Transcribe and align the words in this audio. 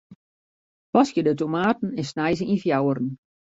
Waskje 0.97 1.23
de 1.27 1.33
tomaten 1.39 1.91
en 1.99 2.05
snij 2.11 2.35
se 2.37 2.45
yn 2.53 2.61
fjouweren. 2.63 3.09